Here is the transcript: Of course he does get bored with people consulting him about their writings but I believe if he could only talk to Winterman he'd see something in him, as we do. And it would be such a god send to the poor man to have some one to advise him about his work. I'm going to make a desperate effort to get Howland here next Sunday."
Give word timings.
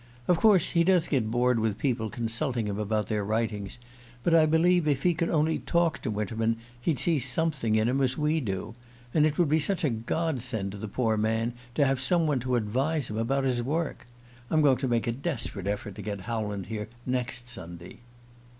Of 0.27 0.35
course 0.37 0.71
he 0.71 0.83
does 0.83 1.07
get 1.07 1.29
bored 1.29 1.59
with 1.59 1.77
people 1.77 2.09
consulting 2.09 2.65
him 2.67 2.79
about 2.79 3.05
their 3.05 3.23
writings 3.23 3.77
but 4.23 4.33
I 4.33 4.47
believe 4.47 4.87
if 4.87 5.03
he 5.03 5.13
could 5.13 5.29
only 5.29 5.59
talk 5.59 6.01
to 6.01 6.09
Winterman 6.09 6.57
he'd 6.81 6.97
see 6.97 7.19
something 7.19 7.75
in 7.75 7.87
him, 7.87 8.01
as 8.01 8.17
we 8.17 8.39
do. 8.39 8.73
And 9.13 9.27
it 9.27 9.37
would 9.37 9.47
be 9.47 9.59
such 9.59 9.83
a 9.83 9.91
god 9.91 10.41
send 10.41 10.71
to 10.71 10.79
the 10.79 10.87
poor 10.87 11.17
man 11.17 11.53
to 11.75 11.85
have 11.85 12.01
some 12.01 12.25
one 12.25 12.39
to 12.39 12.55
advise 12.55 13.11
him 13.11 13.17
about 13.17 13.43
his 13.43 13.61
work. 13.61 14.07
I'm 14.49 14.63
going 14.63 14.77
to 14.77 14.87
make 14.87 15.05
a 15.05 15.11
desperate 15.11 15.67
effort 15.67 15.93
to 15.93 16.01
get 16.01 16.21
Howland 16.21 16.65
here 16.65 16.87
next 17.05 17.47
Sunday." 17.47 17.99